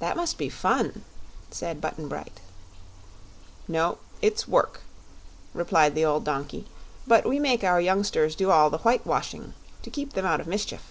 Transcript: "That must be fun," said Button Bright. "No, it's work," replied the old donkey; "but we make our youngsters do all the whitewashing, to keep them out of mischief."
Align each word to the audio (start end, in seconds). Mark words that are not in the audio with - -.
"That 0.00 0.16
must 0.16 0.36
be 0.36 0.48
fun," 0.48 1.04
said 1.52 1.80
Button 1.80 2.08
Bright. 2.08 2.40
"No, 3.68 3.98
it's 4.20 4.48
work," 4.48 4.80
replied 5.52 5.94
the 5.94 6.04
old 6.04 6.24
donkey; 6.24 6.66
"but 7.06 7.24
we 7.24 7.38
make 7.38 7.62
our 7.62 7.80
youngsters 7.80 8.34
do 8.34 8.50
all 8.50 8.68
the 8.68 8.78
whitewashing, 8.78 9.54
to 9.82 9.90
keep 9.90 10.14
them 10.14 10.26
out 10.26 10.40
of 10.40 10.48
mischief." 10.48 10.82